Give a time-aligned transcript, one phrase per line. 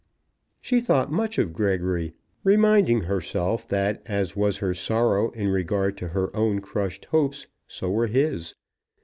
[0.61, 6.07] She thought much of Gregory, reminding herself that as was her sorrow in regard to
[6.07, 8.55] her own crushed hopes, so were his.